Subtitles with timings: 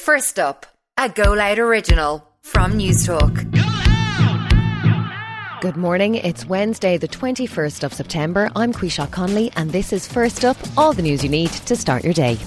[0.00, 0.64] First up,
[0.96, 3.34] a Go Loud original from News Newstalk.
[5.60, 6.14] Good morning.
[6.14, 8.50] It's Wednesday, the 21st of September.
[8.56, 12.02] I'm Quisha Conley, and this is First Up, all the news you need to start
[12.02, 12.38] your day.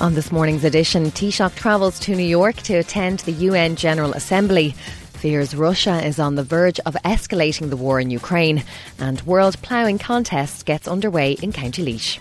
[0.00, 4.70] On this morning's edition, Taoiseach travels to New York to attend the UN General Assembly.
[5.12, 8.64] Fears Russia is on the verge of escalating the war in Ukraine,
[8.98, 12.18] and World Ploughing Contest gets underway in County Laois.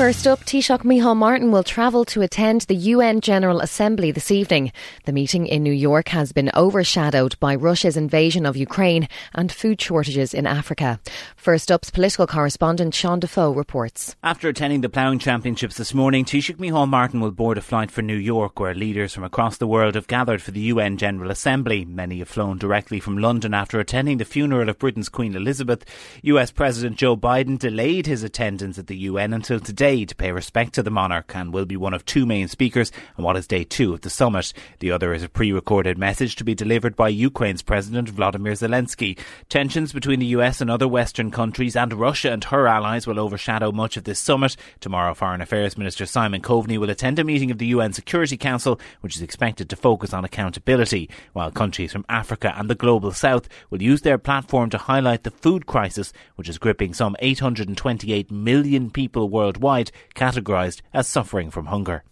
[0.00, 4.72] First up, Taoiseach Micheál Martin will travel to attend the UN General Assembly this evening.
[5.04, 9.78] The meeting in New York has been overshadowed by Russia's invasion of Ukraine and food
[9.78, 11.00] shortages in Africa.
[11.36, 14.16] First up's political correspondent Sean Defoe reports.
[14.22, 18.00] After attending the ploughing championships this morning, Taoiseach Micheál Martin will board a flight for
[18.00, 21.84] New York where leaders from across the world have gathered for the UN General Assembly.
[21.84, 25.84] Many have flown directly from London after attending the funeral of Britain's Queen Elizabeth.
[26.22, 30.30] US President Joe Biden delayed his attendance at the UN until today today to pay
[30.30, 33.48] respect to the monarch and will be one of two main speakers on what is
[33.48, 34.52] day two of the summit.
[34.78, 39.18] The other is a pre recorded message to be delivered by Ukraine's President Vladimir Zelensky.
[39.48, 43.72] Tensions between the US and other Western countries and Russia and her allies will overshadow
[43.72, 44.56] much of this summit.
[44.78, 48.78] Tomorrow, Foreign Affairs Minister Simon Coveney will attend a meeting of the UN Security Council,
[49.00, 53.48] which is expected to focus on accountability, while countries from Africa and the global south
[53.70, 58.88] will use their platform to highlight the food crisis, which is gripping some 828 million
[58.90, 59.79] people worldwide
[60.14, 62.02] categorised as suffering from hunger.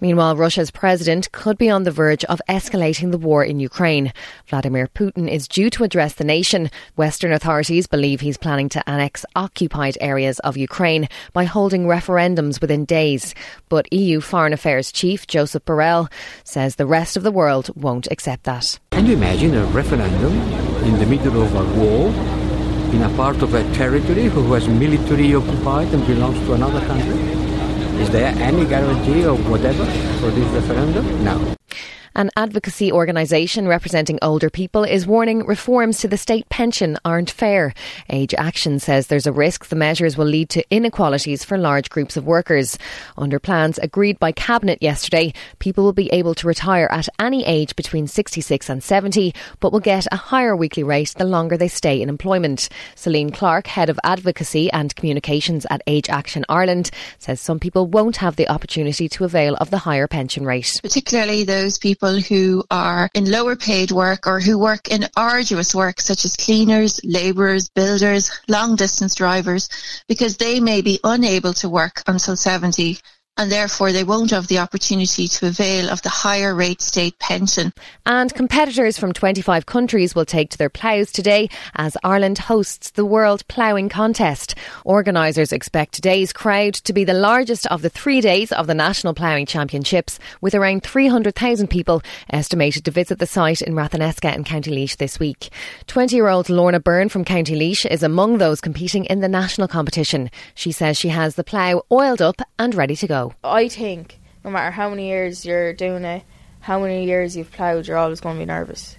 [0.00, 4.12] Meanwhile, Russia's president could be on the verge of escalating the war in Ukraine.
[4.46, 6.70] Vladimir Putin is due to address the nation.
[6.96, 12.86] Western authorities believe he's planning to annex occupied areas of Ukraine by holding referendums within
[12.86, 13.34] days.
[13.68, 16.10] But EU Foreign Affairs Chief Josep Borrell
[16.44, 18.78] says the rest of the world won't accept that.
[18.92, 20.32] Can you imagine a referendum
[20.84, 22.39] in the middle of a war
[22.92, 27.18] in a part of a territory who was military occupied and belongs to another country?
[28.02, 29.84] Is there any guarantee of whatever
[30.20, 31.24] for this referendum?
[31.24, 31.59] No.
[32.16, 37.72] An advocacy organisation representing older people is warning reforms to the state pension aren't fair.
[38.08, 42.16] Age Action says there's a risk the measures will lead to inequalities for large groups
[42.16, 42.76] of workers.
[43.16, 47.76] Under plans agreed by Cabinet yesterday, people will be able to retire at any age
[47.76, 52.02] between 66 and 70, but will get a higher weekly rate the longer they stay
[52.02, 52.68] in employment.
[52.96, 58.16] Celine Clarke, Head of Advocacy and Communications at Age Action Ireland, says some people won't
[58.16, 60.80] have the opportunity to avail of the higher pension rate.
[60.82, 65.74] Particularly those people people who are in lower paid work or who work in arduous
[65.74, 69.68] work such as cleaners, labourers, builders, long distance drivers,
[70.08, 72.98] because they may be unable to work until 70
[73.40, 77.72] and therefore they won't have the opportunity to avail of the higher rate state pension.
[78.04, 83.04] And competitors from 25 countries will take to their ploughs today as Ireland hosts the
[83.06, 84.54] World Ploughing Contest.
[84.84, 89.14] Organisers expect today's crowd to be the largest of the three days of the National
[89.14, 94.70] Ploughing Championships, with around 300,000 people estimated to visit the site in Ratheniska in County
[94.70, 95.50] Laois this week.
[95.86, 99.68] 20 year old Lorna Byrne from County Laois is among those competing in the national
[99.68, 100.30] competition.
[100.54, 103.19] She says she has the plough oiled up and ready to go.
[103.44, 106.22] I think no matter how many years you're doing it,
[106.60, 108.96] how many years you've ploughed, you're always going to be nervous.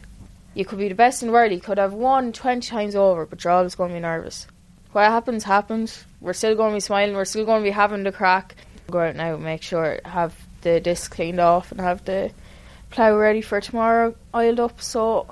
[0.54, 3.26] You could be the best in the world, you could have won 20 times over,
[3.26, 4.48] but you're always going to be nervous.
[4.92, 6.04] What happens, happens.
[6.20, 8.56] We're still going to be smiling, we're still going to be having the crack.
[8.90, 12.32] Go out now, make sure, have the disc cleaned off and have the
[12.90, 15.28] plough ready for tomorrow, oiled up, so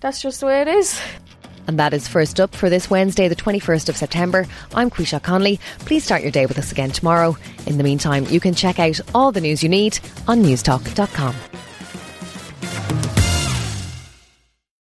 [0.00, 0.98] that's just the way it is.
[1.68, 4.46] And that is first up for this Wednesday, the 21st of September.
[4.74, 5.60] I'm Quisha Conley.
[5.80, 7.36] Please start your day with us again tomorrow.
[7.66, 11.67] In the meantime, you can check out all the news you need on newstalk.com.